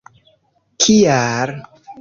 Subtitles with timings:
[0.85, 1.55] Kial!?